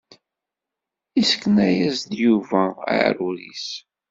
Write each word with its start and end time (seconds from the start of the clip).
Isekna-yas-d 1.21 2.11
Yuba 2.23 2.61
aɛrur-is. 2.93 3.67